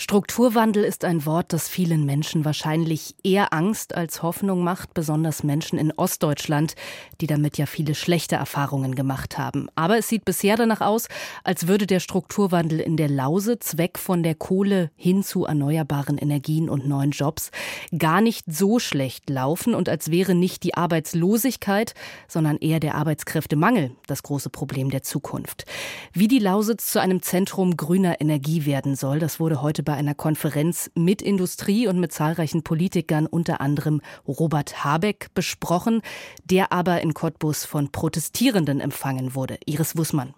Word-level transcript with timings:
Strukturwandel 0.00 0.84
ist 0.84 1.04
ein 1.04 1.26
Wort, 1.26 1.52
das 1.52 1.68
vielen 1.68 2.06
Menschen 2.06 2.44
wahrscheinlich 2.44 3.16
eher 3.24 3.52
Angst 3.52 3.96
als 3.96 4.22
Hoffnung 4.22 4.62
macht, 4.62 4.94
besonders 4.94 5.42
Menschen 5.42 5.76
in 5.76 5.90
Ostdeutschland, 5.90 6.76
die 7.20 7.26
damit 7.26 7.58
ja 7.58 7.66
viele 7.66 7.96
schlechte 7.96 8.36
Erfahrungen 8.36 8.94
gemacht 8.94 9.38
haben. 9.38 9.68
Aber 9.74 9.98
es 9.98 10.08
sieht 10.08 10.24
bisher 10.24 10.56
danach 10.56 10.82
aus, 10.82 11.08
als 11.42 11.66
würde 11.66 11.88
der 11.88 11.98
Strukturwandel 11.98 12.78
in 12.78 12.96
der 12.96 13.08
Lausitz 13.08 13.76
weg 13.76 13.98
von 13.98 14.22
der 14.22 14.36
Kohle 14.36 14.92
hin 14.94 15.24
zu 15.24 15.46
erneuerbaren 15.46 16.16
Energien 16.16 16.70
und 16.70 16.86
neuen 16.86 17.10
Jobs 17.10 17.50
gar 17.98 18.20
nicht 18.20 18.44
so 18.46 18.78
schlecht 18.78 19.28
laufen 19.28 19.74
und 19.74 19.88
als 19.88 20.12
wäre 20.12 20.36
nicht 20.36 20.62
die 20.62 20.74
Arbeitslosigkeit, 20.74 21.94
sondern 22.28 22.58
eher 22.58 22.78
der 22.78 22.94
Arbeitskräftemangel 22.94 23.90
das 24.06 24.22
große 24.22 24.48
Problem 24.48 24.90
der 24.90 25.02
Zukunft. 25.02 25.64
Wie 26.12 26.28
die 26.28 26.38
Lausitz 26.38 26.92
zu 26.92 27.00
einem 27.00 27.20
Zentrum 27.20 27.76
grüner 27.76 28.20
Energie 28.20 28.64
werden 28.64 28.94
soll, 28.94 29.18
das 29.18 29.40
wurde 29.40 29.60
heute 29.60 29.87
bei 29.88 29.94
einer 29.94 30.14
Konferenz 30.14 30.90
mit 30.94 31.22
Industrie 31.22 31.88
und 31.88 31.98
mit 31.98 32.12
zahlreichen 32.12 32.62
Politikern, 32.62 33.24
unter 33.24 33.62
anderem 33.62 34.02
Robert 34.26 34.84
Habeck, 34.84 35.28
besprochen, 35.32 36.02
der 36.44 36.72
aber 36.72 37.00
in 37.00 37.14
Cottbus 37.14 37.64
von 37.64 37.90
Protestierenden 37.90 38.80
empfangen 38.80 39.34
wurde. 39.34 39.56
Iris 39.64 39.96
Wussmann. 39.96 40.34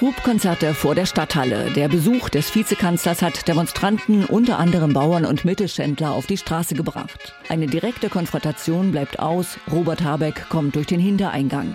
Hubkonzerte 0.00 0.72
vor 0.72 0.94
der 0.94 1.06
Stadthalle. 1.06 1.72
Der 1.72 1.88
Besuch 1.88 2.28
des 2.28 2.54
Vizekanzlers 2.54 3.22
hat 3.22 3.48
Demonstranten, 3.48 4.24
unter 4.24 4.60
anderem 4.60 4.92
Bauern 4.92 5.24
und 5.24 5.44
Mittelständler, 5.44 6.12
auf 6.12 6.26
die 6.26 6.36
Straße 6.36 6.76
gebracht. 6.76 7.34
Eine 7.48 7.66
direkte 7.66 8.08
Konfrontation 8.08 8.92
bleibt 8.92 9.18
aus. 9.18 9.58
Robert 9.72 10.04
Habeck 10.04 10.48
kommt 10.48 10.76
durch 10.76 10.86
den 10.86 11.00
Hintereingang. 11.00 11.74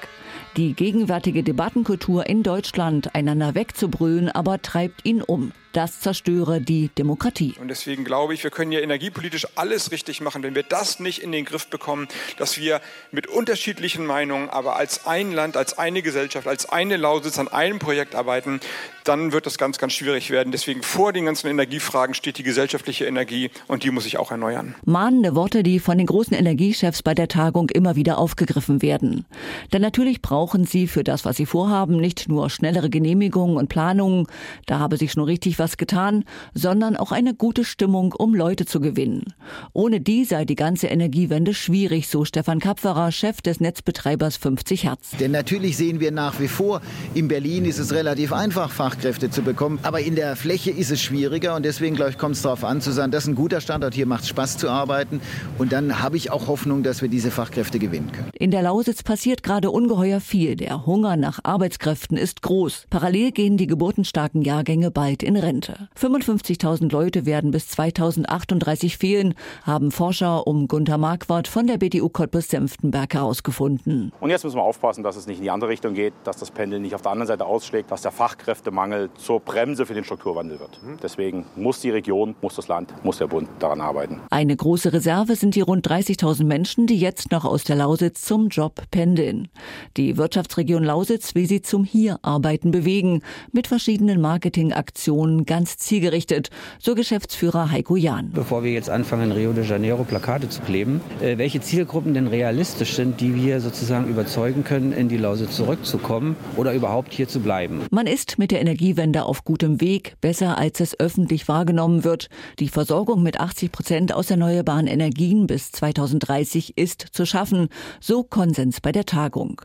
Die 0.56 0.74
gegenwärtige 0.76 1.44
Debattenkultur 1.44 2.26
in 2.28 2.42
Deutschland, 2.42 3.14
einander 3.16 3.54
wegzubrüllen, 3.54 4.30
aber 4.30 4.62
treibt 4.62 5.04
ihn 5.04 5.22
um. 5.22 5.52
Das 5.74 6.00
zerstöre 6.00 6.62
die 6.62 6.90
Demokratie. 6.98 7.56
Und 7.60 7.68
deswegen 7.68 8.04
glaube 8.04 8.34
ich, 8.34 8.44
wir 8.44 8.52
können 8.52 8.72
ja 8.72 8.80
energiepolitisch 8.80 9.48
alles 9.56 9.92
richtig 9.92 10.22
machen, 10.22 10.44
wenn 10.44 10.56
wir 10.56 10.64
das 10.64 11.00
nicht 11.00 11.20
in 11.20 11.32
den 11.32 11.46
Griff 11.46 11.68
bekommen, 11.68 12.08
dass 12.38 12.58
wir 12.58 12.82
mit 13.12 13.28
unterschiedlichen 13.28 14.06
Meinungen, 14.06 14.50
aber 14.50 14.76
als 14.76 15.06
ein 15.06 15.32
Land, 15.32 15.58
als 15.58 15.78
eine 15.78 16.02
Gesellschaft, 16.02 16.48
als 16.48 16.68
eine 16.68 16.98
Lausitz 16.98 17.40
an 17.40 17.48
einem 17.48 17.80
Projekt 17.80 18.16
arbeiten, 18.16 18.60
dann 19.04 19.32
wird 19.32 19.46
das 19.46 19.58
ganz, 19.58 19.78
ganz 19.78 19.94
schwierig 19.94 20.30
werden. 20.30 20.52
Deswegen 20.52 20.84
vor 20.84 21.14
den 21.14 21.26
ganzen 21.26 21.48
Energiefragen 21.48 22.14
steht 22.14 22.38
die 22.38 22.44
gesellschaftliche 22.44 23.06
Energie 23.06 23.50
und 23.68 23.84
die 23.84 23.92
muss 23.92 24.04
sich 24.04 24.18
auch 24.18 24.32
erneuern. 24.32 24.76
Mahnende 24.86 25.36
Worte, 25.36 25.64
die 25.64 25.80
von 25.80 25.98
den 25.98 26.08
großen 26.08 26.36
Energiechefs 26.36 27.04
bei 27.04 27.14
der 27.14 27.28
Tagung 27.28 27.70
immer 27.70 27.96
wieder 27.96 28.18
aufgegriffen 28.18 28.82
werden. 28.82 29.26
Denn 29.74 29.82
natürlich 29.82 30.22
brauchen 30.22 30.66
sie 30.66 30.88
für 30.88 31.04
das, 31.04 31.26
was 31.26 31.38
sie 31.38 31.46
vorhaben, 31.46 31.98
nicht 31.98 32.30
nur 32.30 32.50
schnellere 32.50 32.90
Genehmigungen 32.90 33.58
und 33.58 33.70
Planungen, 33.70 34.28
da 34.66 34.80
habe 34.80 34.98
sich 34.98 35.14
schon 35.14 35.24
richtig 35.24 35.60
was 35.62 35.78
getan, 35.78 36.26
sondern 36.56 36.98
auch 36.98 37.12
eine 37.12 37.36
gute 37.36 37.64
Stimmung, 37.64 38.14
um 38.18 38.34
Leute 38.34 38.66
zu 38.66 38.82
gewinnen. 38.82 39.34
Ohne 39.74 40.02
die 40.02 40.26
sei 40.26 40.44
die 40.44 40.56
ganze 40.56 40.88
Energiewende 40.88 41.54
schwierig, 41.54 42.08
so 42.08 42.26
Stefan 42.26 42.60
Kapferer, 42.60 43.12
Chef 43.12 43.42
des 43.42 43.60
Netzbetreibers 43.60 44.38
50 44.38 44.86
Hertz. 44.86 45.12
Denn 45.20 45.32
natürlich 45.32 45.78
sehen 45.78 46.00
wir 46.00 46.12
nach 46.12 46.40
wie 46.40 46.48
vor, 46.48 46.82
in 47.14 47.28
Berlin 47.28 47.66
ist 47.66 47.78
es 47.78 47.94
relativ 47.94 48.34
einfach, 48.34 48.72
Fachkräfte 48.72 49.30
zu 49.30 49.44
bekommen, 49.44 49.78
aber 49.84 50.02
in 50.02 50.16
der 50.16 50.36
Fläche 50.36 50.72
ist 50.72 50.90
es 50.90 51.00
schwieriger 51.00 51.56
und 51.56 51.64
deswegen, 51.64 51.96
glaube 51.96 52.12
ich, 52.12 52.18
kommt 52.18 52.36
es 52.36 52.42
darauf 52.42 52.64
an 52.64 52.82
zu 52.82 52.92
sagen, 52.92 53.12
das 53.12 53.26
ist 53.26 53.30
ein 53.30 53.36
guter 53.36 53.62
Standort, 53.62 53.94
hier 53.94 54.08
macht 54.08 54.24
es 54.24 54.30
Spaß 54.30 54.58
zu 54.58 54.68
arbeiten 54.70 55.22
und 55.60 55.72
dann 55.72 56.02
habe 56.02 56.18
ich 56.18 56.32
auch 56.32 56.48
Hoffnung, 56.48 56.82
dass 56.82 57.04
wir 57.04 57.10
diese 57.10 57.30
Fachkräfte 57.30 57.78
gewinnen 57.78 58.12
können. 58.12 58.32
In 58.34 58.50
der 58.50 58.64
Lausitz 58.64 59.04
passiert 59.04 59.44
gerade 59.44 59.70
ungeheuer 59.70 60.20
viel. 60.20 60.56
Der 60.56 60.88
Hunger 60.88 61.18
nach 61.18 61.40
Arbeitskräften 61.44 62.18
ist 62.18 62.42
groß. 62.42 62.88
Parallel 62.90 63.32
gehen 63.32 63.58
die 63.58 63.68
geburtenstarken 63.68 64.42
Jahrgänge 64.42 64.90
bald 64.90 65.22
in 65.22 65.36
Rente. 65.36 65.51
Rente. 65.52 65.90
55.000 66.00 66.92
Leute 66.92 67.26
werden 67.26 67.52
bis 67.52 67.68
2038 67.68 68.98
fehlen, 68.98 69.34
haben 69.64 69.92
Forscher 69.92 70.48
um 70.48 70.70
Gunther 70.70 70.98
Marquardt 70.98 71.50
von 71.50 71.68
der 71.68 71.78
BDU 71.78 72.08
Cottbus-Senftenberg 72.08 73.14
herausgefunden. 73.14 74.14
Und 74.22 74.30
jetzt 74.30 74.46
müssen 74.46 74.56
wir 74.56 74.64
aufpassen, 74.64 75.04
dass 75.04 75.18
es 75.18 75.28
nicht 75.28 75.40
in 75.40 75.44
die 75.44 75.50
andere 75.50 75.70
Richtung 75.70 75.94
geht, 75.94 76.14
dass 76.24 76.38
das 76.38 76.52
Pendel 76.52 76.80
nicht 76.80 76.96
auf 76.96 77.02
der 77.02 77.12
anderen 77.12 77.28
Seite 77.28 77.46
ausschlägt, 77.46 77.92
dass 77.92 78.02
der 78.02 78.12
Fachkräftemangel 78.12 79.10
zur 79.16 79.42
Bremse 79.42 79.86
für 79.86 79.94
den 79.94 80.06
Strukturwandel 80.06 80.60
wird. 80.62 80.80
Deswegen 81.04 81.46
muss 81.58 81.82
die 81.82 81.90
Region, 81.90 82.36
muss 82.42 82.56
das 82.56 82.70
Land, 82.70 82.94
muss 83.04 83.18
der 83.18 83.28
Bund 83.28 83.50
daran 83.60 83.82
arbeiten. 83.82 84.22
Eine 84.30 84.56
große 84.56 84.94
Reserve 84.94 85.36
sind 85.36 85.56
die 85.56 85.62
rund 85.62 85.86
30.000 85.86 86.46
Menschen, 86.46 86.88
die 86.88 86.98
jetzt 86.98 87.32
noch 87.32 87.44
aus 87.44 87.66
der 87.66 87.76
Lausitz 87.76 88.22
zum 88.22 88.48
Job 88.48 88.84
pendeln. 88.92 89.50
Die 89.98 90.16
Wirtschaftsregion 90.16 90.84
Lausitz 90.84 91.36
will 91.36 91.46
sie 91.46 91.62
zum 91.62 91.84
Hier-Arbeiten 91.84 92.72
bewegen, 92.72 93.22
mit 93.52 93.68
verschiedenen 93.68 94.22
Marketingaktionen 94.22 95.41
ganz 95.46 95.78
zielgerichtet, 95.78 96.50
so 96.80 96.96
Geschäftsführer 96.96 97.72
Heiko 97.72 97.96
Jahn. 97.96 98.32
Bevor 98.34 98.64
wir 98.64 98.72
jetzt 98.72 98.90
anfangen, 98.90 99.32
in 99.32 99.32
Rio 99.32 99.54
de 99.54 99.66
Janeiro 99.66 100.04
Plakate 100.04 100.50
zu 100.50 100.62
kleben, 100.62 101.02
äh, 101.22 101.38
welche 101.38 101.62
Zielgruppen 101.62 102.14
denn 102.14 102.28
realistisch 102.28 102.94
sind, 102.94 103.22
die 103.22 103.36
wir 103.36 103.62
sozusagen 103.62 104.08
überzeugen 104.08 104.64
können, 104.64 104.94
in 104.94 105.10
die 105.10 105.18
Lausitz 105.18 105.56
zurückzukommen 105.56 106.36
oder 106.58 106.74
überhaupt 106.74 107.14
hier 107.14 107.28
zu 107.28 107.40
bleiben. 107.40 107.82
Man 107.92 108.08
ist 108.08 108.40
mit 108.40 108.52
der 108.52 108.62
Energiewende 108.62 109.24
auf 109.24 109.44
gutem 109.44 109.82
Weg, 109.82 110.16
besser 110.22 110.58
als 110.58 110.80
es 110.80 111.00
öffentlich 111.00 111.48
wahrgenommen 111.48 112.04
wird. 112.04 112.30
Die 112.60 112.70
Versorgung 112.70 113.24
mit 113.24 113.40
80 113.40 113.72
Prozent 113.72 114.14
aus 114.14 114.30
erneuerbaren 114.30 114.88
Energien 114.88 115.48
bis 115.48 115.72
2030 115.72 116.78
ist 116.78 117.06
zu 117.12 117.26
schaffen, 117.26 117.70
so 118.00 118.24
Konsens 118.24 118.82
bei 118.82 118.92
der 118.92 119.06
Tagung. 119.06 119.62